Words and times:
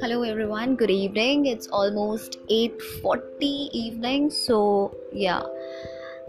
hello 0.00 0.22
everyone. 0.22 0.74
Good 0.74 0.90
evening. 0.90 1.46
It's 1.46 1.68
almost 1.68 2.38
8:40 2.50 3.70
evening 3.72 4.30
so 4.30 4.96
yeah. 5.12 5.42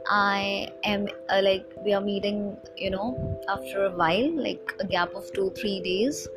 I 0.08 0.70
am 0.84 1.08
uh, 1.30 1.42
like 1.44 1.66
we 1.84 1.94
are 1.94 2.02
meeting 2.02 2.58
you 2.78 2.92
know 2.92 3.40
after 3.48 3.86
a 3.86 3.92
while 3.92 4.30
like 4.44 4.76
a 4.80 4.86
gap 4.86 5.16
of 5.16 5.34
2 5.34 5.50
3 5.58 5.82
days. 5.82 6.28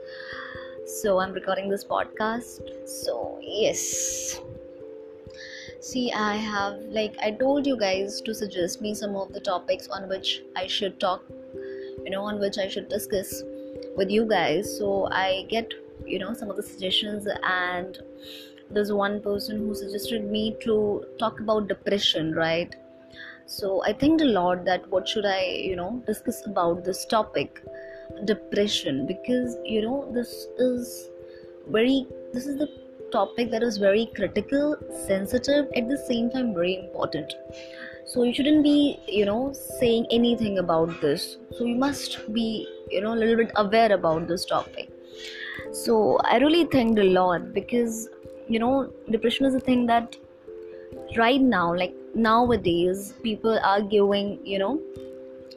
So 0.87 1.19
i'm 1.19 1.33
recording 1.33 1.69
this 1.69 1.85
podcast. 1.85 2.63
So 2.87 3.39
yes 3.43 4.41
see 5.81 6.13
i 6.13 6.37
have 6.37 6.75
like 6.91 7.17
i 7.23 7.31
told 7.31 7.67
you 7.67 7.77
guys 7.77 8.21
to 8.21 8.35
suggest 8.35 8.81
me 8.81 8.95
some 8.95 9.15
of 9.15 9.33
the 9.33 9.41
topics 9.41 9.89
on 9.89 10.09
which 10.09 10.43
i 10.57 10.67
should 10.67 10.99
talk 10.99 11.23
you 12.05 12.11
know 12.11 12.23
on 12.23 12.41
which 12.41 12.59
i 12.59 12.67
should 12.67 12.89
discuss 12.89 13.43
with 13.97 14.11
you 14.11 14.25
guys. 14.27 14.79
So 14.79 15.09
i 15.11 15.47
get 15.49 15.73
you 16.07 16.19
know 16.19 16.33
some 16.33 16.51
of 16.51 16.57
the 16.57 16.63
suggestions 16.63 17.27
and 17.43 17.99
there's 18.71 18.93
one 18.93 19.21
person 19.21 19.59
who 19.59 19.75
suggested 19.75 20.31
me 20.31 20.57
to 20.63 21.05
talk 21.19 21.41
about 21.41 21.69
depression 21.69 22.35
right? 22.35 22.75
So 23.47 23.83
i 23.85 23.93
think 23.93 24.21
a 24.21 24.25
lot 24.25 24.65
that 24.65 24.89
what 24.91 25.09
should 25.09 25.27
i 25.27 25.43
you 25.43 25.77
know 25.77 26.03
discuss 26.07 26.47
about 26.47 26.85
this 26.85 27.05
topic 27.07 27.63
depression 28.25 29.07
because 29.07 29.57
you 29.65 29.83
know 29.83 30.11
this 30.13 30.35
is 30.59 31.09
very 31.69 32.07
this 32.33 32.47
is 32.47 32.59
the 32.59 32.69
topic 33.13 33.51
that 33.51 33.63
is 33.63 33.79
very 33.79 34.07
critical 34.15 34.77
sensitive 35.07 35.67
at 35.77 35.89
the 35.89 35.97
same 35.97 36.31
time 36.31 36.55
very 36.55 36.77
important. 36.77 37.35
So 38.07 38.23
you 38.23 38.33
shouldn't 38.33 38.63
be 38.63 38.99
you 39.07 39.25
know 39.27 39.53
saying 39.79 40.07
anything 40.11 40.59
about 40.59 41.01
this. 41.01 41.37
So 41.57 41.65
you 41.65 41.75
must 41.77 42.33
be 42.33 42.69
you 42.91 43.01
know 43.01 43.15
a 43.15 43.19
little 43.23 43.37
bit 43.37 43.53
aware 43.57 43.93
about 43.93 44.29
this 44.29 44.45
topic. 44.45 44.91
So 45.73 46.19
i 46.25 46.39
really 46.39 46.65
thanked 46.77 46.99
a 46.99 47.05
lot 47.05 47.53
because 47.53 48.09
you 48.49 48.59
know 48.59 48.91
depression 49.11 49.47
is 49.47 49.55
a 49.55 49.61
thing 49.61 49.85
that 49.87 50.17
right 51.17 51.41
now 51.41 51.75
like 51.75 51.95
nowadays 52.15 53.13
people 53.23 53.59
are 53.63 53.83
giving 53.83 54.39
you 54.45 54.59
know 54.59 54.81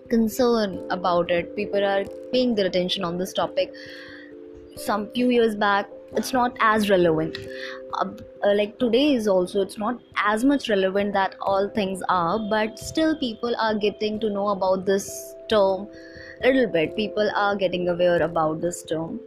concern 0.10 0.86
about 0.90 1.32
it. 1.32 1.56
People 1.56 1.84
are 1.84 2.04
paying 2.32 2.54
their 2.56 2.66
attention 2.66 3.06
on 3.06 3.18
this 3.18 3.34
topic. 3.34 3.74
Some 4.76 5.10
few 5.12 5.30
years 5.30 5.56
back 5.56 5.90
it's 6.16 6.34
not 6.34 6.56
as 6.60 6.90
relevant. 6.90 7.38
Uh, 7.94 8.06
uh, 8.44 8.54
like 8.56 8.78
today 8.80 9.14
is 9.14 9.28
also 9.28 9.62
it's 9.62 9.78
not 9.78 10.00
as 10.16 10.44
much 10.44 10.70
relevant 10.70 11.14
that 11.14 11.36
all 11.42 11.70
things 11.70 12.02
are 12.10 12.40
but 12.50 12.80
still 12.80 13.18
people 13.18 13.56
are 13.60 13.76
getting 13.76 14.20
to 14.20 14.30
know 14.30 14.50
about 14.50 14.86
this 14.86 15.36
term 15.50 15.88
a 16.44 16.48
little 16.48 16.68
bit. 16.68 16.96
People 16.96 17.30
are 17.36 17.56
getting 17.56 17.88
aware 17.90 18.22
about 18.22 18.62
this 18.62 18.84
term. 18.84 19.20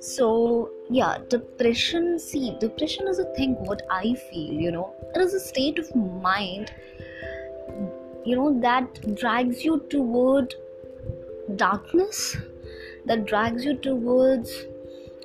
So 0.00 0.70
yeah 0.90 1.18
depression 1.28 2.18
see 2.18 2.56
depression 2.60 3.06
is 3.08 3.18
a 3.18 3.24
thing 3.36 3.54
what 3.66 3.82
i 3.90 4.14
feel 4.30 4.52
you 4.52 4.72
know. 4.72 4.94
It 5.14 5.20
is 5.20 5.34
a 5.34 5.40
state 5.40 5.78
of 5.78 5.94
mind 5.96 6.72
you 8.24 8.36
know 8.36 8.60
that 8.60 9.16
drags 9.16 9.64
you 9.64 9.78
toward 9.90 10.54
darkness 11.56 12.36
that 13.06 13.24
drags 13.26 13.64
you 13.64 13.74
towards 13.76 14.64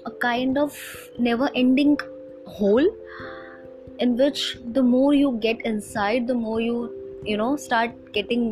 a 0.09 0.11
kind 0.25 0.57
of 0.57 0.77
never 1.17 1.49
ending 1.55 1.97
hole 2.45 2.87
in 3.99 4.15
which 4.17 4.57
the 4.77 4.83
more 4.83 5.13
you 5.13 5.37
get 5.41 5.65
inside 5.71 6.27
the 6.27 6.39
more 6.45 6.61
you 6.61 6.77
you 7.23 7.37
know 7.37 7.55
start 7.55 7.91
getting 8.13 8.47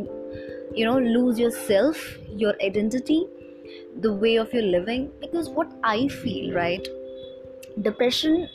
you 0.73 0.85
know 0.85 0.99
lose 0.99 1.39
yourself 1.39 2.05
your 2.43 2.53
identity 2.69 3.25
the 4.01 4.11
way 4.13 4.35
of 4.35 4.53
your 4.53 4.63
living. 4.63 5.11
Because 5.21 5.49
what 5.49 5.71
i 5.83 6.07
feel 6.07 6.53
right 6.53 6.87
depression 7.81 8.49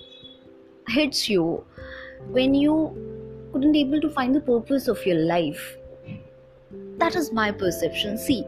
hits 0.88 1.28
you 1.28 1.64
when 2.28 2.54
you 2.54 2.74
couldn't 3.52 3.76
able 3.76 4.00
to 4.00 4.10
find 4.10 4.34
the 4.34 4.40
purpose 4.40 4.88
of 4.88 5.04
your 5.04 5.16
life. 5.16 5.76
That 6.98 7.16
is 7.16 7.32
my 7.32 7.50
perception. 7.50 8.16
See 8.18 8.44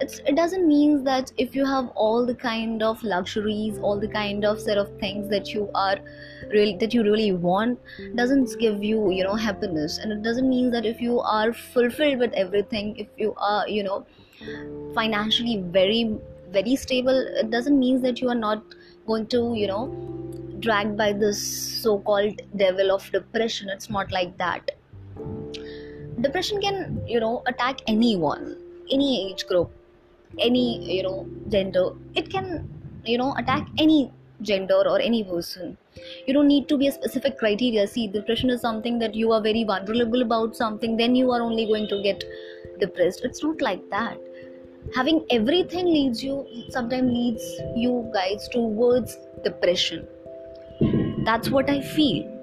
it's, 0.00 0.18
it 0.20 0.34
doesn't 0.34 0.66
mean 0.66 1.04
that 1.04 1.30
if 1.36 1.54
you 1.54 1.64
have 1.66 1.88
all 1.94 2.24
the 2.24 2.34
kind 2.34 2.82
of 2.82 3.02
luxuries 3.02 3.78
all 3.78 4.00
the 4.00 4.08
kind 4.08 4.44
of 4.44 4.60
set 4.60 4.78
of 4.78 4.88
things 4.98 5.28
that 5.28 5.52
you 5.52 5.70
are 5.74 5.96
really 6.48 6.76
that 6.78 6.94
you 6.94 7.02
really 7.02 7.32
want 7.32 7.78
doesn't 8.16 8.58
give 8.58 8.82
you 8.82 9.10
you 9.10 9.24
know 9.24 9.34
happiness. 9.34 9.98
And 9.98 10.12
it 10.12 10.22
doesn't 10.22 10.48
mean 10.48 10.70
that 10.70 10.86
if 10.86 11.00
you 11.00 11.20
are 11.20 11.52
fulfilled 11.52 12.18
with 12.18 12.32
everything 12.32 12.96
if 12.96 13.08
you 13.16 13.34
are 13.36 13.68
you 13.68 13.82
know 13.82 14.06
financially 14.94 15.62
very 15.66 16.16
very 16.50 16.76
stable 16.76 17.18
it 17.42 17.50
doesn't 17.50 17.78
mean 17.78 18.00
that 18.02 18.20
you 18.20 18.28
are 18.28 18.40
not 18.46 18.62
going 19.06 19.26
to 19.26 19.54
you 19.54 19.66
know 19.66 19.86
dragged 20.60 20.96
by 20.96 21.12
this 21.12 21.40
so-called 21.82 22.40
devil 22.56 22.90
of 22.90 23.10
depression. 23.12 23.68
It's 23.70 23.88
not 23.88 24.12
like 24.12 24.36
that. 24.38 24.70
Depression 26.20 26.60
can 26.60 27.02
you 27.06 27.20
know 27.20 27.42
attack 27.46 27.80
anyone 27.86 28.56
any 28.90 29.30
age 29.30 29.46
group 29.46 29.70
any 30.38 30.96
you 30.96 31.02
know 31.02 31.28
gender 31.48 31.90
it 32.14 32.30
can 32.30 32.68
you 33.04 33.18
know 33.18 33.34
attack 33.38 33.66
any 33.78 34.12
gender 34.42 34.82
or 34.86 35.00
any 35.00 35.24
person. 35.24 35.76
You 36.26 36.34
don't 36.34 36.48
need 36.48 36.68
to 36.68 36.78
be 36.78 36.86
a 36.88 36.92
specific 36.92 37.38
criteria. 37.38 37.86
See 37.86 38.06
depression 38.06 38.50
is 38.50 38.60
something 38.60 38.98
that 38.98 39.14
you 39.14 39.32
are 39.32 39.42
very 39.42 39.64
vulnerable 39.64 40.22
about 40.22 40.56
something 40.56 40.96
then 40.96 41.14
you 41.14 41.30
are 41.30 41.42
only 41.42 41.66
going 41.66 41.88
to 41.88 42.02
get 42.02 42.24
depressed. 42.78 43.20
It's 43.24 43.42
not 43.42 43.60
like 43.60 43.88
that. 43.90 44.18
Having 44.94 45.26
everything 45.30 45.86
leads 45.86 46.24
you 46.24 46.46
sometimes 46.70 47.12
leads 47.12 47.44
you 47.76 48.10
guys 48.14 48.48
towards 48.48 49.18
depression. 49.44 50.06
That's 51.24 51.50
what 51.50 51.68
i 51.68 51.80
feel. 51.80 52.36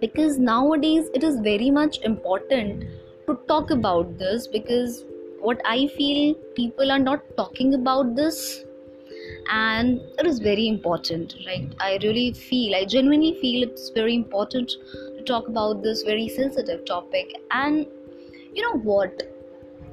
Because 0.00 0.38
nowadays 0.38 1.08
it 1.14 1.24
is 1.24 1.40
very 1.40 1.70
much 1.70 1.98
important 2.02 2.84
to 3.26 3.38
talk 3.48 3.70
about 3.70 4.18
this 4.18 4.46
because 4.46 5.04
what 5.46 5.60
i 5.72 5.86
feel 5.98 6.34
people 6.60 6.92
are 6.92 7.02
not 7.08 7.26
talking 7.36 7.74
about 7.74 8.14
this 8.16 8.64
and 9.50 10.00
it 10.18 10.26
is 10.26 10.38
very 10.38 10.66
important 10.68 11.34
right? 11.46 11.72
I 11.80 11.98
really 12.02 12.32
feel 12.32 12.74
i 12.74 12.84
genuinely 12.84 13.34
feel 13.40 13.62
it's 13.68 13.90
very 13.90 14.14
important 14.14 14.70
to 14.70 15.22
talk 15.26 15.48
about 15.48 15.82
this 15.82 16.02
very 16.02 16.28
sensitive 16.28 16.84
topic. 16.84 17.32
And 17.50 17.86
you 18.54 18.62
know 18.62 18.78
what? 18.80 19.22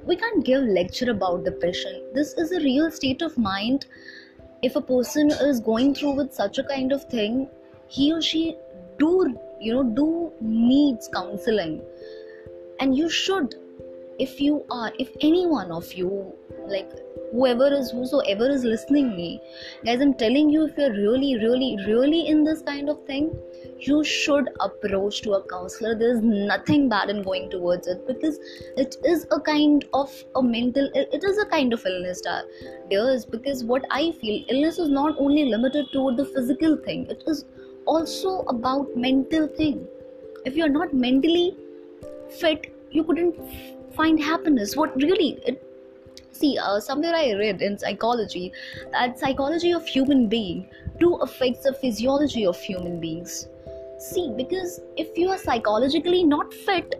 We 0.05 0.15
can't 0.15 0.45
give 0.45 0.63
lecture 0.63 1.11
about 1.11 1.45
depression. 1.45 2.03
This 2.13 2.33
is 2.33 2.51
a 2.51 2.59
real 2.59 2.91
state 2.91 3.21
of 3.21 3.37
mind. 3.37 3.85
If 4.61 4.75
a 4.75 4.81
person 4.81 5.31
is 5.31 5.59
going 5.59 5.95
through 5.95 6.11
with 6.11 6.33
such 6.33 6.57
a 6.57 6.63
kind 6.63 6.91
of 6.91 7.03
thing 7.05 7.49
he 7.87 8.11
or 8.13 8.21
she 8.21 8.55
do 8.97 9.37
you 9.59 9.73
know 9.73 9.83
do 9.83 10.31
needs 10.41 11.09
counseling. 11.13 11.81
And 12.79 12.97
you 12.97 13.09
should 13.09 13.55
if 14.19 14.39
you 14.39 14.65
are 14.69 14.91
if 14.99 15.09
any 15.21 15.45
one 15.45 15.71
of 15.71 15.91
you 15.93 16.33
like 16.67 16.91
whoever 17.31 17.67
is 17.73 17.91
whosoever 17.91 18.49
is 18.49 18.63
listening 18.63 19.15
me 19.15 19.39
guys 19.85 20.01
i'm 20.01 20.13
telling 20.13 20.49
you 20.49 20.65
if 20.65 20.77
you're 20.77 20.93
really 20.93 21.35
really 21.37 21.77
really 21.87 22.27
in 22.27 22.43
this 22.43 22.61
kind 22.61 22.89
of 22.89 23.03
thing 23.05 23.31
you 23.87 24.03
should 24.03 24.49
approach 24.59 25.21
to 25.23 25.33
a 25.33 25.43
counselor. 25.47 25.95
There's 25.95 26.21
nothing 26.21 26.89
bad 26.89 27.09
in 27.09 27.21
going 27.21 27.49
towards 27.49 27.87
it 27.87 28.05
because 28.07 28.39
it 28.77 28.95
is 29.03 29.25
a 29.31 29.39
kind 29.39 29.85
of 29.93 30.11
a 30.35 30.43
mental 30.43 30.89
it 30.93 31.23
is 31.23 31.37
a 31.37 31.45
kind 31.45 31.73
of 31.73 31.85
illness 31.85 32.21
dears 32.89 33.25
because 33.25 33.63
what 33.63 33.85
i 33.91 34.11
feel 34.11 34.43
illness 34.49 34.79
is 34.79 34.89
not 34.89 35.15
only 35.17 35.45
limited 35.45 35.85
to 35.93 36.15
the 36.15 36.25
physical 36.25 36.77
thing 36.77 37.05
it 37.09 37.23
is 37.27 37.45
also 37.85 38.39
about 38.43 38.95
mental 38.95 39.47
thing. 39.47 39.85
If 40.45 40.55
you're 40.55 40.69
not 40.69 40.93
mentally 40.93 41.57
fit 42.29 42.73
you 42.91 43.03
couldn't 43.03 43.35
find 43.95 44.21
happiness. 44.21 44.75
What 44.75 44.95
really 44.95 45.39
it 45.45 45.63
see 46.33 46.57
uh, 46.57 46.79
somewhere 46.79 47.15
i 47.15 47.31
read 47.33 47.61
in 47.61 47.77
psychology 47.77 48.51
that 48.91 49.19
psychology 49.19 49.71
of 49.71 49.85
human 49.85 50.27
being 50.27 50.67
do 50.99 51.15
affects 51.25 51.63
the 51.63 51.73
physiology 51.73 52.45
of 52.45 52.59
human 52.59 52.99
beings. 52.99 53.47
See 53.99 54.31
because 54.35 54.81
if 54.97 55.17
you 55.17 55.29
are 55.29 55.37
psychologically 55.37 56.23
not 56.23 56.53
fit 56.53 56.95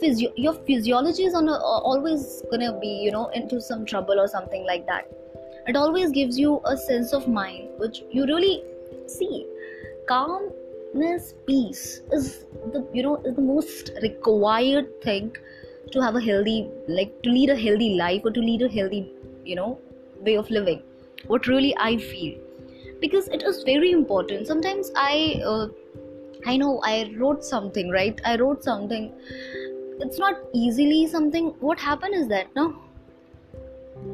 physio- 0.00 0.32
your 0.36 0.54
physiology 0.54 1.24
is 1.24 1.34
on 1.34 1.48
a, 1.48 1.52
uh, 1.52 1.80
always 1.90 2.42
gonna 2.50 2.78
be 2.80 2.88
you 2.88 3.10
know 3.10 3.28
into 3.28 3.60
some 3.60 3.84
trouble 3.84 4.18
or 4.18 4.28
something 4.28 4.64
like 4.64 4.86
that. 4.86 5.08
It 5.66 5.76
always 5.76 6.10
gives 6.10 6.38
you 6.38 6.60
a 6.64 6.76
sense 6.76 7.12
of 7.12 7.28
mind 7.28 7.68
which 7.78 8.02
you 8.10 8.24
really 8.26 8.64
see 9.06 9.46
calmness 10.08 11.34
peace 11.46 12.02
is 12.12 12.46
the 12.72 12.86
you 12.92 13.02
know 13.02 13.16
is 13.24 13.36
the 13.36 13.42
most 13.42 13.92
required 14.02 14.88
thing 15.02 15.36
to 15.90 16.00
have 16.00 16.16
a 16.16 16.20
healthy 16.20 16.70
like 16.88 17.20
to 17.22 17.30
lead 17.30 17.50
a 17.50 17.56
healthy 17.56 17.94
life 17.96 18.22
or 18.24 18.30
to 18.30 18.40
lead 18.40 18.62
a 18.62 18.68
healthy 18.68 19.12
you 19.44 19.56
know 19.56 19.78
way 20.20 20.36
of 20.36 20.50
living. 20.50 20.82
What 21.26 21.46
really 21.46 21.74
i 21.76 21.96
feel. 21.96 22.38
Because 23.00 23.28
it 23.28 23.42
is 23.42 23.62
very 23.64 23.90
important. 23.90 24.46
Sometimes 24.46 24.92
i 24.96 25.40
uh, 25.44 25.68
i 26.46 26.56
know 26.56 26.80
i 26.84 27.10
wrote 27.16 27.44
something 27.44 27.90
right? 27.90 28.20
I 28.24 28.36
wrote 28.36 28.64
something. 28.64 29.12
It's 30.00 30.18
not 30.18 30.36
easily 30.52 31.06
something. 31.06 31.48
What 31.60 31.78
happened 31.78 32.14
is 32.14 32.28
that 32.28 32.54
no? 32.56 32.74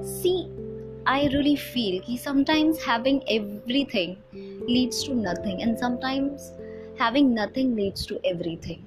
See 0.02 0.48
I 1.06 1.26
really 1.32 1.56
feel 1.56 2.02
that 2.06 2.18
sometimes 2.18 2.82
having 2.82 3.22
everything 3.28 4.22
leads 4.32 5.02
to 5.04 5.14
nothing, 5.14 5.62
and 5.62 5.78
sometimes 5.78 6.52
having 6.98 7.32
nothing 7.34 7.74
leads 7.74 8.04
to 8.06 8.20
everything. 8.24 8.86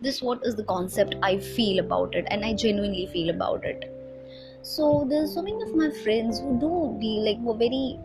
This 0.00 0.22
what 0.22 0.44
is 0.44 0.56
the 0.56 0.64
concept 0.64 1.14
I 1.22 1.38
feel 1.38 1.78
about 1.78 2.14
it, 2.14 2.26
and 2.30 2.44
I 2.44 2.54
genuinely 2.54 3.06
feel 3.06 3.30
about 3.30 3.64
it. 3.64 3.84
So 4.62 5.06
there's 5.08 5.34
so 5.34 5.42
many 5.42 5.62
of 5.62 5.74
my 5.74 5.90
friends 5.90 6.40
who 6.40 6.58
do 6.60 6.96
be 7.00 7.12
like 7.28 7.38
were 7.40 7.56
very 7.56 7.98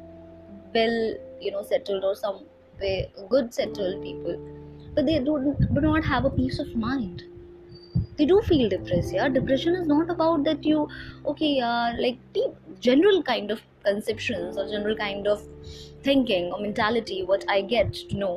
well, 0.73 1.15
you 1.41 1.51
know, 1.51 1.63
settled 1.63 2.03
or 2.03 2.15
some 2.15 2.45
way 2.79 3.11
good 3.29 3.53
settled 3.53 4.01
people, 4.03 4.37
but 4.95 5.05
they 5.05 5.19
don't 5.19 5.57
do 5.73 5.81
not 5.81 6.03
have 6.05 6.25
a 6.25 6.29
peace 6.31 6.59
of 6.59 6.75
mind 6.75 7.23
they 8.17 8.25
do 8.25 8.41
feel 8.47 8.69
depressed 8.69 9.13
yeah 9.13 9.27
depression 9.29 9.75
is 9.75 9.87
not 9.87 10.09
about 10.09 10.43
that 10.43 10.63
you 10.65 10.87
okay 11.25 11.59
uh, 11.59 11.93
like 12.05 12.17
the 12.33 12.43
general 12.79 13.21
kind 13.23 13.51
of 13.51 13.61
conceptions 13.83 14.57
or 14.57 14.67
general 14.73 14.95
kind 14.95 15.27
of 15.27 15.43
thinking 16.07 16.51
or 16.51 16.59
mentality 16.59 17.23
what 17.31 17.45
i 17.49 17.61
get 17.61 17.93
to 17.93 18.17
know 18.23 18.33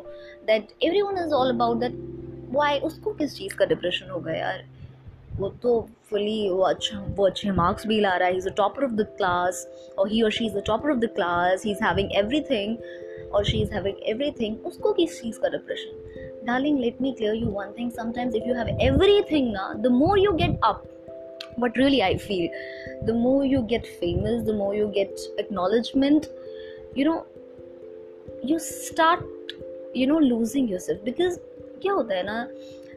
that 0.46 0.72
everyone 0.82 1.18
is 1.24 1.32
all 1.32 1.50
about 1.56 1.80
that 1.80 1.92
why 2.52 2.78
उसको 2.78 3.12
किस 3.12 3.36
चीज़ 3.36 3.54
का 3.54 3.64
depression 3.64 4.10
हो 4.10 4.20
गया 4.20 4.36
यार? 4.36 4.64
वो 5.36 5.48
तो 5.62 5.88
fully 6.10 6.48
वो 6.50 6.62
अच्छा 6.62 6.98
वो 7.08 7.26
अच्छे 7.26 7.50
मार्क्स 7.50 7.86
भी 7.86 8.00
ला 8.00 8.16
रहा 8.16 8.28
है. 8.28 8.36
Is 8.36 8.48
a 8.48 8.52
topper 8.56 8.84
of 8.84 8.92
the 8.92 9.06
class 9.16 9.66
और 9.98 10.08
ही 10.08 10.22
और 10.22 10.30
she 10.30 10.46
is 10.46 10.56
a 10.56 10.60
topper 10.66 10.90
of 10.90 10.98
the 10.98 11.04
class 11.04 11.64
he 11.64 11.70
is 11.70 11.84
having 11.84 12.16
everything 12.40 12.76
और 13.34 13.44
she 13.44 13.60
is 13.62 13.72
having 13.72 13.96
every 14.08 14.30
thing 14.30 14.66
उसको 14.66 14.92
किस 14.92 15.20
चीज़ 15.22 15.38
का 15.38 15.48
depression 15.48 16.44
darling 16.46 16.78
let 16.78 17.02
me 17.02 17.12
clear 17.12 17.34
you 17.34 17.48
one 17.48 17.72
thing 17.78 17.90
sometimes 17.92 18.34
if 18.34 18.44
you 18.44 18.54
have 18.54 18.68
everything 19.22 19.52
ना 19.52 19.72
the 19.78 19.86
more 19.86 20.18
you 20.18 20.32
get 20.32 20.60
up 20.64 20.82
but 21.60 21.78
really 21.78 22.00
I 22.00 22.16
feel 22.16 22.48
the 23.06 23.10
more 23.10 23.44
you 23.46 23.62
get 23.62 23.86
famous 24.00 24.42
the 24.42 24.54
more 24.54 24.74
you 24.76 24.88
get 24.88 25.16
acknowledgement 25.40 26.26
you 26.98 27.04
know 27.04 27.26
you 28.44 28.58
start 28.58 29.52
you 29.96 30.06
know 30.06 30.18
losing 30.18 30.70
yourself 30.80 31.04
because 31.04 31.38
क्या 31.82 31.92
होता 31.92 32.14
है 32.14 32.22
ना 32.26 32.46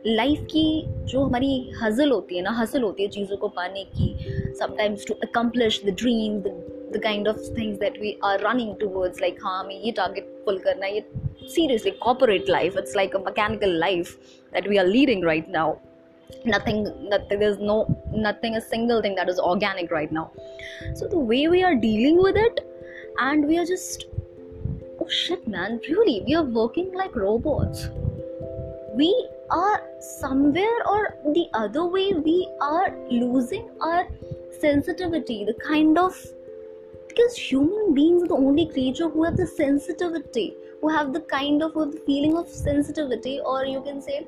life 0.08 0.46
की 0.52 0.64
जो 1.08 1.24
हमारी 1.24 1.50
हजल 1.82 2.12
होती 2.12 2.36
है 2.36 2.42
ना 2.42 2.52
हजल 2.52 2.82
होती 2.82 3.04
है 3.04 3.10
चीज़ों 3.10 3.38
को 3.38 3.48
पाने 3.58 3.84
की 3.98 4.54
sometimes 4.60 5.06
to 5.08 5.14
accomplish 5.24 5.82
the 5.86 5.90
dream 6.00 6.40
the 6.40 7.02
kind 7.04 7.28
of 7.28 7.38
things 7.58 7.78
that 7.80 8.00
we 8.02 8.18
are 8.24 8.40
running 8.42 8.76
towards 8.80 9.22
like 9.22 9.40
हाँ 9.44 9.60
हमें 9.60 9.76
ये 9.76 9.92
टारगेट 9.92 10.34
फुल 10.46 10.58
करना 10.60 10.86
है, 10.86 10.96
ये 10.96 11.04
seriously 11.50 11.92
corporate 12.02 12.50
life 12.50 12.78
it's 12.78 12.96
like 12.96 13.16
a 13.16 13.20
mechanical 13.20 13.78
life 13.80 14.18
that 14.54 14.68
we 14.68 14.78
are 14.78 14.88
leading 14.88 15.24
right 15.26 15.50
now 15.50 15.76
nothing 16.48 16.88
nothing 17.14 17.44
is 17.44 17.58
no 17.62 17.86
nothing 18.18 18.56
a 18.56 18.60
single 18.66 19.02
thing 19.02 19.16
that 19.16 19.30
is 19.30 19.40
organic 19.52 19.94
right 19.94 20.14
now 20.14 20.94
so 20.96 21.08
the 21.08 21.28
way 21.30 21.46
we 21.48 21.62
are 21.62 21.74
dealing 21.88 22.24
with 22.24 22.38
it 22.38 22.60
and 23.22 23.46
we 23.46 23.58
are 23.58 23.66
just 23.66 24.08
oh 25.02 25.08
shit 25.18 25.50
man 25.50 25.80
really 25.86 26.20
we 26.26 26.34
are 26.34 26.44
working 26.54 26.96
like 26.96 27.18
robots 27.18 27.90
we 28.96 29.28
are 29.50 29.82
somewhere 30.00 30.80
or 30.88 31.16
the 31.34 31.48
other 31.54 31.86
way 31.86 32.14
we 32.14 32.50
are 32.60 32.90
losing 33.10 33.70
our 33.82 34.08
sensitivity 34.60 35.46
the 35.46 35.54
kind 35.54 35.98
of 35.98 36.16
because 37.08 37.36
human 37.36 37.94
beings 37.94 38.24
are 38.24 38.28
the 38.28 38.36
only 38.36 38.66
creature 38.68 39.10
who 39.10 39.24
have 39.24 39.38
the 39.38 39.48
sensitivity 39.48 40.54
who 40.82 40.90
have 40.90 41.14
the 41.14 41.22
kind 41.22 41.64
of 41.64 41.74
the 41.74 42.02
feeling 42.06 42.38
of 42.38 42.48
sensitivity 42.48 43.40
or 43.46 43.66
you 43.66 43.82
can 43.82 44.02
say 44.02 44.22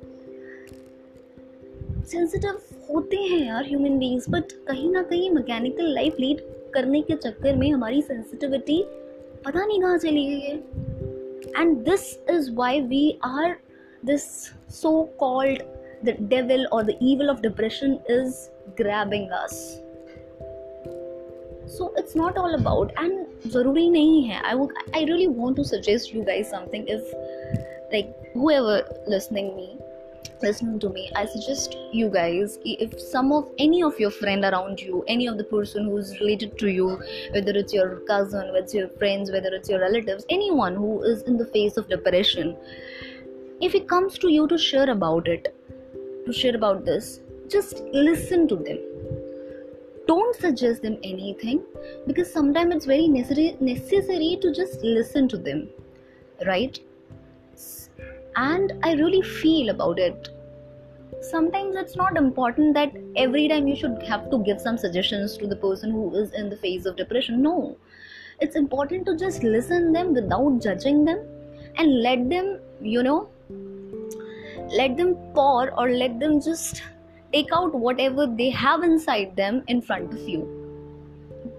sensitive 2.07 2.57
होते 2.89 3.17
हैं 3.17 3.39
यार 3.45 3.65
human 3.65 3.97
beings 3.99 4.29
but 4.29 4.51
कहीं 4.67 4.89
ना 4.91 5.01
कहीं 5.09 5.29
mechanical 5.31 5.93
life 5.93 6.15
lead 6.19 6.41
करने 6.73 7.01
के 7.01 7.15
चक्कर 7.15 7.55
में 7.55 7.69
हमारी 7.71 8.01
सेंसिटिविटी 8.01 8.81
पता 9.45 9.65
नहीं 9.65 9.81
कहाँ 9.81 9.97
चली 9.97 10.25
गई 10.25 10.39
है 10.39 11.61
and 11.61 11.77
this 11.85 12.03
is 12.29 12.51
why 12.55 12.81
we 12.89 13.03
are 13.25 13.55
this 14.03 14.51
so 14.67 15.05
called 15.17 15.61
the 16.03 16.13
devil 16.13 16.67
or 16.71 16.83
the 16.83 16.97
evil 16.99 17.29
of 17.29 17.41
depression 17.41 17.99
is 18.07 18.49
grabbing 18.75 19.31
us. 19.31 19.79
So 21.65 21.93
it's 21.95 22.15
not 22.15 22.37
all 22.37 22.55
about 22.55 22.91
and 22.97 23.25
zaruri 23.55 23.85
nahi 23.95 24.31
hai. 24.31 24.41
I 24.51 24.55
would 24.55 24.71
i 24.93 25.03
really 25.11 25.27
want 25.27 25.55
to 25.57 25.63
suggest 25.63 26.13
you 26.13 26.25
guys 26.25 26.49
something. 26.49 26.85
If 26.87 27.01
like 27.93 28.13
whoever 28.33 28.83
listening 29.07 29.55
me 29.55 29.79
listening 30.43 30.79
to 30.83 30.89
me 30.95 31.03
i 31.15 31.25
suggest 31.33 31.75
you 31.97 32.07
guys 32.15 32.57
if 32.65 32.95
some 32.99 33.31
of 33.31 33.49
any 33.65 33.81
of 33.87 33.99
your 34.03 34.11
friend 34.15 34.47
around 34.49 34.81
you 34.87 35.03
any 35.07 35.27
of 35.31 35.37
the 35.37 35.43
person 35.51 35.85
who's 35.85 36.11
related 36.19 36.57
to 36.63 36.71
you 36.77 36.87
whether 37.35 37.53
it's 37.61 37.73
your 37.73 38.01
cousin 38.09 38.51
whether 38.51 38.63
it's 38.63 38.73
your 38.79 38.89
friends 39.03 39.31
whether 39.35 39.53
it's 39.59 39.69
your 39.69 39.79
relatives 39.79 40.25
anyone 40.29 40.75
who 40.75 40.91
is 41.11 41.21
in 41.33 41.37
the 41.37 41.45
face 41.57 41.77
of 41.77 41.87
depression 41.87 42.57
if 43.65 43.75
it 43.75 43.87
comes 43.87 44.17
to 44.17 44.29
you 44.37 44.47
to 44.47 44.57
share 44.57 44.89
about 44.89 45.27
it 45.27 45.53
to 46.25 46.33
share 46.33 46.55
about 46.55 46.83
this 46.85 47.19
just 47.49 47.81
listen 47.93 48.47
to 48.47 48.55
them. 48.55 48.79
Don't 50.07 50.35
suggest 50.35 50.81
them 50.81 50.97
anything 51.03 51.61
because 52.07 52.31
sometimes 52.31 52.75
it's 52.75 52.85
very 52.85 53.07
necessary 53.07 53.57
necessary 53.59 54.37
to 54.41 54.53
just 54.53 54.81
listen 54.81 55.27
to 55.33 55.37
them 55.37 55.69
right? 56.45 56.79
And 58.35 58.73
i 58.83 58.93
really 58.93 59.21
feel 59.21 59.69
about 59.69 59.99
it. 59.99 60.29
Sometimes 61.21 61.75
it's 61.75 61.95
not 61.95 62.17
important 62.17 62.73
that 62.73 62.91
every 63.15 63.47
time 63.47 63.67
you 63.67 63.75
should 63.75 64.01
have 64.03 64.29
to 64.31 64.39
give 64.43 64.59
some 64.59 64.77
suggestions 64.77 65.37
to 65.37 65.47
the 65.47 65.55
person 65.55 65.91
who 65.91 66.15
is 66.15 66.33
in 66.33 66.49
the 66.49 66.57
phase 66.57 66.85
of 66.85 66.97
depression. 66.97 67.41
No. 67.41 67.77
It's 68.41 68.55
important 68.55 69.05
to 69.05 69.15
just 69.15 69.43
listen 69.43 69.93
them 69.93 70.13
without 70.13 70.61
judging 70.61 71.05
them 71.05 71.25
and 71.77 72.01
let 72.01 72.29
them 72.29 72.59
you 72.81 73.03
know 73.03 73.29
let 74.76 74.96
them 74.96 75.16
pour 75.34 75.72
or 75.78 75.90
let 75.90 76.18
them 76.20 76.40
just 76.40 76.82
take 77.32 77.50
out 77.52 77.74
whatever 77.74 78.26
they 78.26 78.50
have 78.50 78.82
inside 78.82 79.34
them 79.36 79.62
in 79.68 79.82
front 79.82 80.12
of 80.12 80.28
you 80.28 80.46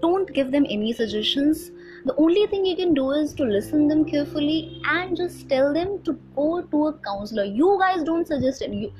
don't 0.02 0.32
give 0.32 0.50
them 0.52 0.66
any 0.68 0.92
suggestions 0.92 1.70
the 2.04 2.14
only 2.16 2.46
thing 2.46 2.64
you 2.64 2.76
can 2.76 2.94
do 2.94 3.10
is 3.12 3.34
to 3.34 3.44
listen 3.44 3.86
them 3.86 4.04
carefully 4.04 4.80
and 4.88 5.16
just 5.16 5.48
tell 5.48 5.72
them 5.72 6.02
to 6.02 6.14
go 6.34 6.62
to 6.62 6.86
a 6.86 6.92
counselor 7.08 7.44
you 7.44 7.76
guys 7.80 8.02
don't 8.02 8.26
suggest 8.26 8.62
it 8.62 8.72
you 8.72 8.90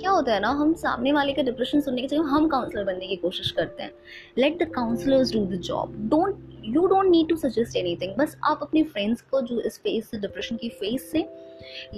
क्या 0.00 0.10
होता 0.10 0.32
है 0.34 0.40
ना 0.40 0.48
हम 0.58 0.72
सामने 0.80 1.12
वाले 1.12 1.32
का 1.32 1.42
depression 1.42 1.80
सुनने 1.80 2.02
के 2.02 2.08
चाहिए 2.08 2.24
हम 2.24 2.48
काउंसलर 2.48 2.84
बनने 2.84 3.06
की 3.06 3.16
कोशिश 3.24 3.50
करते 3.56 3.82
हैं 3.82 3.90
let 4.38 4.58
the 4.62 4.68
counsellors 4.74 5.32
do 5.32 5.44
the 5.46 5.60
job 5.68 5.96
don't 6.10 6.53
you 6.65 6.85
don't 6.87 7.09
need 7.09 7.27
to 7.29 7.35
suggest 7.37 7.75
anything 7.77 8.13
बस 8.17 8.35
आप 8.49 8.59
अपने 8.61 8.83
फ्रेंड्स 8.83 9.21
को 9.31 9.41
जो 9.41 9.59
इस 9.61 9.77
फ़ेज़ 9.79 10.05
से 10.05 10.17
डिप्रेशन 10.19 10.57
की 10.57 10.69
फ़ेज़ 10.69 11.01
से, 11.01 11.25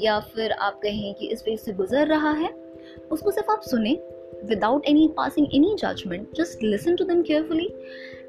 या 0.04 0.20
फिर 0.34 0.52
आप 0.52 0.80
कहें 0.84 1.14
कि 1.14 1.28
इस 1.28 1.44
फ़ेज़ 1.44 1.60
से 1.62 1.74
गुजर 1.74 2.08
रहा 2.08 2.32
है, 2.32 2.50
उसको 3.12 3.32
सिर्फ़ 3.32 3.52
आप 3.52 3.62
सुने 3.62 3.94
without 4.46 4.86
any 4.88 5.08
passing 5.18 5.56
any 5.56 5.76
judgement 5.80 6.36
just 6.38 6.64
listen 6.64 6.96
to 6.96 7.06
them 7.06 7.22
carefully 7.24 7.68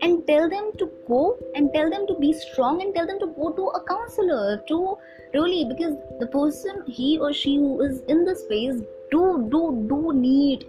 and 0.02 0.20
tell 0.26 0.48
them 0.48 0.70
to 0.78 0.86
go 1.10 1.22
and 1.56 1.70
tell 1.72 1.90
them 1.90 2.06
to 2.06 2.14
be 2.20 2.32
strong 2.44 2.82
and 2.82 2.94
tell 2.94 3.06
them 3.06 3.18
to 3.18 3.26
go 3.40 3.48
to 3.56 3.64
a 3.64 3.78
counsellor 3.88 4.56
to 4.68 4.96
really 5.34 5.64
because 5.64 5.94
the 6.22 6.30
person 6.34 6.82
he 6.90 7.16
और 7.16 7.32
she 7.42 7.56
who 7.56 7.82
is 7.84 8.00
in 8.10 8.24
this 8.24 8.46
phase 8.48 8.82
do 9.12 9.26
do 9.48 9.68
do 9.88 10.12
need 10.20 10.64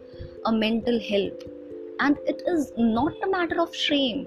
a 0.45 0.51
mental 0.51 0.99
help 1.03 1.47
and 2.01 2.19
it 2.27 2.41
is 2.47 2.71
not 2.77 3.13
a 3.23 3.27
matter 3.29 3.55
of 3.61 3.73
shame. 3.75 4.19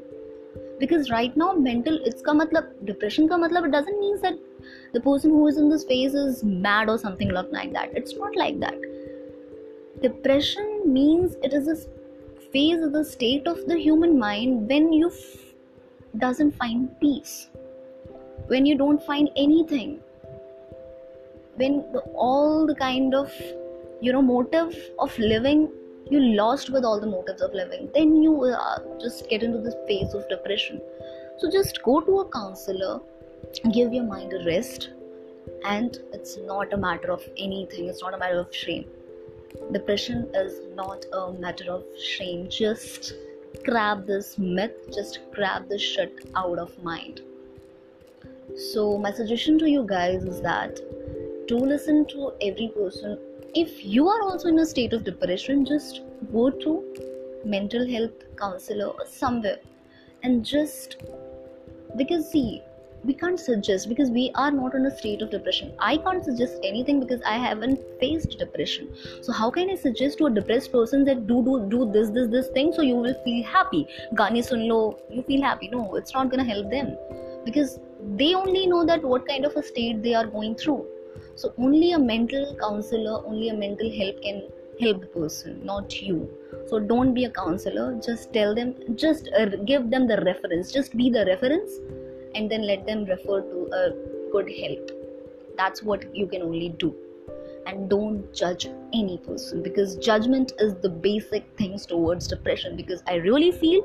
Because 0.83 1.11
right 1.11 1.37
now 1.43 1.53
mental 1.67 1.99
it's 2.11 2.23
ka 2.29 2.33
matlab 2.43 2.73
depression 2.93 3.29
ka 3.33 3.39
matlab 3.43 3.69
it 3.69 3.75
doesn't 3.79 4.01
mean 4.05 4.21
that 4.27 4.39
the 4.93 5.01
person 5.01 5.31
who 5.31 5.47
is 5.49 5.57
in 5.57 5.69
this 5.69 5.85
phase 5.85 6.15
is 6.15 6.45
mad 6.45 6.89
or 6.89 6.99
something 6.99 7.31
like 7.31 7.73
that. 7.73 7.91
It's 7.95 8.15
not 8.17 8.37
like 8.37 8.61
that. 8.61 8.75
Depression 10.03 10.83
means 10.87 11.37
it 11.43 11.53
is 11.53 11.69
a 11.69 11.77
phase 12.53 12.83
of 12.83 12.93
the 12.93 13.05
state 13.05 13.47
of 13.47 13.67
the 13.67 13.79
human 13.79 14.19
mind 14.19 14.69
when 14.69 14.93
you 14.93 15.09
f- 15.09 16.19
doesn't 16.19 16.53
find 16.53 16.89
peace. 17.01 17.49
When 18.49 18.67
you 18.67 18.77
don't 18.77 19.03
find 19.03 19.31
anything. 19.37 20.01
When 21.57 21.85
the, 21.93 22.01
all 22.15 22.67
the 22.67 22.75
kind 22.75 23.15
of 23.15 23.33
you 24.01 24.12
know 24.12 24.23
motive 24.23 24.77
of 24.99 25.17
living 25.19 25.71
you 26.11 26.21
lost 26.21 26.71
with 26.71 26.85
all 26.85 27.00
the 27.00 27.06
motives 27.06 27.42
of 27.42 27.52
living. 27.52 27.88
Then 27.94 28.23
you 28.23 28.44
uh, 28.44 28.78
just 29.00 29.28
get 29.28 29.42
into 29.42 29.59
this 29.59 29.75
phase 29.87 30.14
of 30.14 30.28
depression. 30.28 30.80
So 31.38 31.50
just 31.50 31.82
go 31.82 32.00
to 32.00 32.21
a 32.21 32.28
counselor 32.28 33.00
give 33.73 33.92
your 33.92 34.04
mind 34.04 34.32
a 34.32 34.44
rest 34.44 34.90
and 35.64 35.99
it's 36.12 36.37
not 36.38 36.73
a 36.73 36.76
matter 36.76 37.11
of 37.11 37.23
anything. 37.37 37.88
It's 37.88 38.02
not 38.02 38.14
a 38.14 38.18
matter 38.18 38.38
of 38.38 38.54
shame. 38.54 38.87
Depression 39.73 40.30
is 40.35 40.61
not 40.75 41.04
a 41.12 41.32
matter 41.32 41.71
of 41.71 41.85
shame. 42.00 42.49
Just 42.49 43.14
grab 43.64 44.06
this 44.06 44.38
myth 44.38 44.73
just 44.92 45.21
grab 45.32 45.68
this 45.68 45.82
shit 45.82 46.28
out 46.35 46.59
of 46.59 46.82
mind. 46.82 47.21
So 48.73 48.99
my 48.99 49.12
suggestion 49.12 49.59
to 49.61 49.68
you 49.68 49.85
guys 49.87 50.25
is 50.25 50.40
that 50.42 50.80
to 51.49 51.56
listen 51.56 52.06
to 52.06 52.32
every 52.40 52.73
person 52.75 53.18
if 53.54 53.85
you 53.85 54.09
are 54.09 54.23
also 54.23 54.49
in 54.49 54.59
a 54.61 54.66
state 54.66 54.92
of 54.94 55.04
depression 55.04 55.64
just 55.64 56.00
go 56.32 56.49
to 56.49 56.82
mental 57.44 57.87
health 57.87 58.25
counselor 58.37 58.87
or 58.87 59.06
somewhere 59.06 59.59
and 60.23 60.44
just 60.44 60.97
because 61.97 62.30
see 62.30 62.62
we 63.04 63.12
can't 63.12 63.38
suggest 63.38 63.88
because 63.88 64.11
we 64.11 64.30
are 64.37 64.50
not 64.50 64.75
in 64.75 64.87
a 64.87 64.97
state 64.97 65.23
of 65.23 65.30
depression. 65.30 65.73
I 65.80 65.97
can't 65.97 66.25
suggest 66.25 66.61
anything 66.62 67.00
because 67.00 67.21
i 67.26 67.37
haven't 67.37 67.80
faced 67.99 68.38
depression. 68.38 68.94
So 69.23 69.32
how 69.32 69.50
can 69.50 69.71
i 69.71 69.75
suggest 69.75 70.18
to 70.18 70.26
a 70.26 70.30
depressed 70.30 70.71
person 70.71 71.04
that 71.06 71.26
do 71.26 71.42
do 71.42 71.66
do 71.68 71.90
this 71.90 72.11
this 72.11 72.28
this 72.28 72.49
thing 72.50 72.73
so 72.73 72.82
you 72.82 72.94
will 72.94 73.14
feel 73.25 73.44
happy? 73.44 73.88
Gani 74.14 74.42
sun 74.42 74.68
lo 74.68 74.99
you 75.11 75.23
feel 75.23 75.42
happy. 75.42 75.68
No 75.68 75.97
it's 75.97 76.14
not 76.14 76.30
gonna 76.30 76.44
help 76.44 76.71
them 76.71 76.97
because 77.44 77.80
they 78.16 78.35
only 78.35 78.66
know 78.68 78.85
that 78.87 79.02
what 79.02 79.26
kind 79.26 79.44
of 79.44 79.56
a 79.56 79.62
state 79.62 80.02
they 80.02 80.14
are 80.14 80.26
going 80.26 80.54
through 80.54 80.87
so 81.35 81.53
only 81.59 81.93
a 81.93 81.99
mental 81.99 82.57
counselor 82.61 83.25
only 83.27 83.49
a 83.49 83.55
mental 83.55 83.91
help 83.99 84.23
can 84.23 84.43
help 84.81 85.01
the 85.01 85.07
person 85.07 85.61
not 85.65 86.01
you. 86.01 86.29
So 86.69 86.79
don't 86.79 87.15
be 87.15 87.25
a 87.25 87.31
counselor. 87.31 88.01
Just 88.05 88.33
tell 88.33 88.55
them 88.55 88.75
just 88.97 89.29
uh, 89.39 89.47
give 89.67 89.91
them 89.91 90.07
the 90.07 90.21
reference. 90.23 90.73
Just 90.73 90.97
be 90.97 91.11
the 91.11 91.25
reference 91.27 91.73
and 92.35 92.51
then 92.51 92.67
let 92.67 92.87
them 92.87 93.05
refer 93.05 93.41
to 93.43 93.69
a 93.73 94.31
good 94.33 94.51
help. 94.51 94.91
That's 95.57 95.83
what 95.83 96.15
you 96.15 96.27
can 96.27 96.43
only 96.43 96.71
do. 96.71 96.95
And 97.67 97.89
don't 97.89 98.35
judge 98.35 98.67
any 98.93 99.19
person 99.19 99.62
because 99.62 99.97
judgment 99.97 100.53
is 100.59 100.75
the 100.77 100.89
basic 100.89 101.45
things 101.57 101.87
towards 101.87 102.27
depression 102.27 102.77
because 102.77 103.03
i 103.07 103.15
really 103.15 103.53
feel 103.53 103.85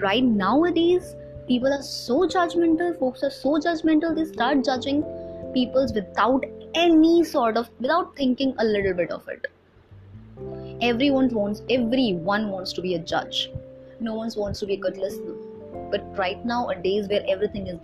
right 0.00 0.22
nowadays 0.22 1.16
people 1.48 1.72
are 1.72 1.82
so 1.82 2.20
judgmental 2.20 2.96
folks 3.00 3.24
are 3.24 3.30
so 3.30 3.58
judgmental 3.66 4.14
they 4.14 4.24
start 4.24 4.64
judging 4.64 5.02
people 5.52 5.86
without 5.92 6.44
any 6.76 7.24
sort 7.24 7.56
of 7.56 7.68
without 7.80 8.14
thinking 8.16 8.54
a 8.58 8.64
little 8.64 8.94
bit 8.94 9.10
of 9.10 9.26
it. 9.28 9.46
Everyone 10.82 11.28
wants 11.30 11.62
everyone 11.70 12.50
wants 12.50 12.72
to 12.74 12.82
be 12.82 12.94
a 12.94 12.98
judge. 12.98 13.50
No 13.98 14.14
one 14.14 14.30
wants 14.36 14.60
to 14.60 14.66
be 14.66 14.74
a 14.74 14.82
good 14.86 14.96
listener. 14.96 15.34
But 15.90 16.18
right 16.18 16.44
now 16.44 16.68
a 16.68 16.74
days 16.74 17.08
where 17.08 17.24
everything 17.26 17.68
is 17.68 17.78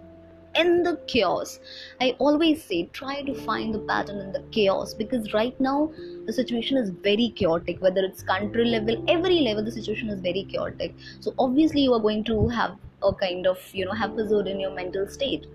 in 0.60 0.82
the 0.82 0.96
chaos 1.06 1.58
i 1.98 2.14
always 2.18 2.62
say 2.62 2.78
try 2.98 3.22
to 3.22 3.34
find 3.44 3.74
the 3.74 3.78
pattern 3.90 4.18
in 4.18 4.32
the 4.32 4.42
chaos 4.56 4.92
because 4.92 5.32
right 5.32 5.58
now 5.58 5.90
the 6.26 6.32
situation 6.32 6.76
is 6.76 6.90
very 6.90 7.30
chaotic. 7.30 7.80
Whether 7.80 8.02
it's 8.04 8.22
country 8.22 8.66
level 8.66 9.02
every 9.08 9.40
level 9.40 9.64
the 9.64 9.72
situation 9.72 10.10
is 10.10 10.20
very 10.20 10.44
chaotic. 10.44 10.94
So 11.20 11.34
obviously 11.38 11.80
you 11.80 11.94
are 11.94 12.00
going 12.00 12.24
to 12.24 12.48
have 12.48 12.76
a 13.02 13.14
kind 13.14 13.46
of 13.46 13.58
you 13.72 13.86
know 13.86 13.96
episode 14.08 14.46
in 14.46 14.60
your 14.60 14.74
mental 14.74 15.08
state 15.08 15.46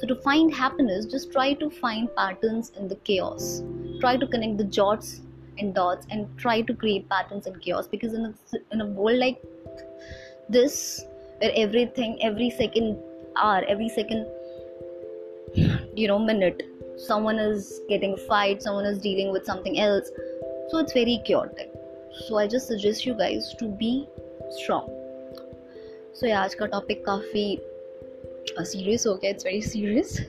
so 0.00 0.06
to 0.06 0.16
find 0.16 0.54
happiness 0.54 1.06
just 1.06 1.32
try 1.32 1.52
to 1.52 1.70
find 1.70 2.14
patterns 2.16 2.72
in 2.76 2.88
the 2.88 2.96
chaos 3.10 3.62
try 4.00 4.16
to 4.16 4.26
connect 4.26 4.58
the 4.58 4.64
dots 4.64 5.20
and 5.58 5.74
dots 5.74 6.06
and 6.10 6.26
try 6.38 6.60
to 6.60 6.74
create 6.74 7.08
patterns 7.08 7.46
in 7.46 7.58
chaos 7.60 7.86
because 7.86 8.12
in 8.12 8.26
a, 8.26 8.34
in 8.72 8.80
a 8.80 8.86
world 8.86 9.18
like 9.18 9.42
this 10.48 11.04
where 11.38 11.52
everything 11.54 12.18
every 12.22 12.50
second 12.50 12.98
hour 13.36 13.64
every 13.68 13.88
second 13.88 14.26
you 15.94 16.06
know 16.08 16.18
minute 16.18 16.62
someone 16.98 17.38
is 17.38 17.80
getting 17.88 18.14
a 18.14 18.16
fight 18.16 18.62
someone 18.62 18.84
is 18.84 18.98
dealing 18.98 19.32
with 19.32 19.44
something 19.44 19.78
else 19.78 20.10
so 20.68 20.78
it's 20.78 20.92
very 20.92 21.20
chaotic 21.26 21.72
so 22.26 22.38
i 22.38 22.46
just 22.46 22.66
suggest 22.66 23.04
you 23.04 23.14
guys 23.14 23.54
to 23.58 23.68
be 23.68 24.06
strong 24.50 24.88
so 26.12 26.26
yeah 26.26 26.42
आज 26.44 26.54
का 26.54 26.66
topic 26.66 27.04
काफ़ी 27.06 27.44
uh, 28.57 28.63
serious 28.63 29.05
okay? 29.05 29.29
It's 29.29 29.43
very 29.43 29.61
serious. 29.61 30.19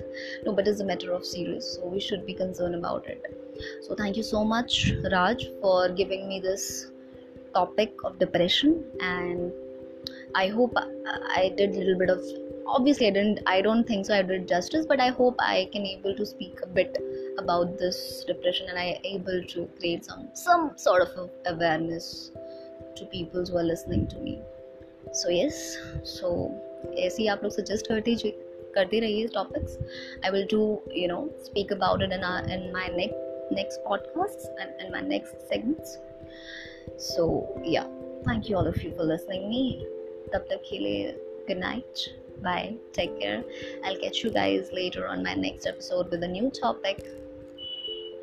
No 0.45 0.53
but 0.53 0.69
it's 0.69 0.81
a 0.81 0.85
matter 0.85 1.13
of 1.13 1.25
serious 1.25 1.75
so 1.75 1.87
we 1.87 2.01
should 2.01 2.27
be 2.27 2.35
concerned 2.35 2.75
about 2.75 3.07
it. 3.07 3.23
So 3.83 3.95
thank 3.95 4.17
you 4.17 4.23
so 4.23 4.45
much 4.45 4.93
raj 5.13 5.45
for 5.61 5.89
giving 5.89 6.29
me 6.29 6.41
this 6.41 6.91
topic 7.55 7.93
of 8.05 8.19
depression 8.19 8.83
and 9.01 9.53
i 10.35 10.49
hope 10.49 10.75
i 11.37 11.53
did 11.57 11.75
a 11.75 11.79
little 11.79 11.99
bit 11.99 12.09
of 12.09 12.21
obviously 12.67 13.07
i 13.07 13.11
didn't 13.11 13.41
i 13.47 13.61
don't 13.61 13.87
think 13.87 14.07
so 14.07 14.15
i 14.15 14.23
did 14.23 14.49
justice 14.49 14.87
but 14.87 15.01
i 15.01 15.09
hope 15.11 15.35
i 15.39 15.69
can 15.73 15.85
able 15.85 16.15
to 16.17 16.25
speak 16.25 16.59
a 16.63 16.67
bit 16.67 16.97
about 17.39 17.79
this 17.79 18.25
depression 18.27 18.69
and 18.69 18.79
i 18.79 18.99
able 19.05 19.43
to 19.45 19.69
create 19.79 20.05
some 20.05 20.29
some 20.35 20.73
sort 20.77 21.03
of 21.03 21.31
awareness 21.47 22.31
to 22.97 23.05
people 23.07 23.45
who 23.45 23.57
are 23.57 23.65
listening 23.65 24.07
to 24.07 24.19
me. 24.19 24.41
So 25.13 25.29
yes 25.29 25.77
so 26.05 26.29
ऐसे 26.99 27.23
ही 27.23 27.29
आप 27.29 27.43
लोग 27.43 27.53
suggest 27.53 27.89
करते 27.89 28.15
करते 28.75 29.01
रहिए 29.01 29.27
topics 29.35 29.79
I 30.25 30.31
will 30.31 30.47
do 30.51 30.61
you 30.97 31.09
know 31.09 31.19
speak 31.45 31.73
about 31.73 32.03
it 32.03 32.13
in 32.13 32.25
in 32.53 32.71
my 32.73 32.89
next 32.97 33.53
next 33.55 33.81
podcast 33.81 34.49
and 34.61 34.81
in 34.81 34.93
my 34.93 35.03
next 35.09 35.47
segments 35.49 35.99
so 37.09 37.29
yeah 37.67 37.83
thank 38.29 38.51
you 38.51 38.57
all 38.57 38.69
of 38.69 38.81
you 38.81 38.91
for 38.91 39.07
listening 39.13 39.49
me 39.49 39.65
तब 40.33 40.47
तक 40.51 40.63
के 40.71 40.79
लिए 40.79 41.13
good 41.49 41.59
night 41.59 42.09
Bye. 42.43 42.75
Take 42.93 43.21
care. 43.21 43.45
I'll 43.85 43.97
catch 43.97 44.25
you 44.25 44.31
guys 44.31 44.71
later 44.73 45.07
on 45.07 45.23
my 45.23 45.35
next 45.35 45.67
episode 45.67 46.11
with 46.11 46.23
a 46.25 46.29
new 46.29 46.51
topic. 46.51 47.07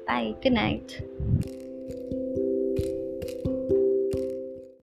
Bye. 0.08 0.36
Good 0.42 0.54
night. 0.54 1.69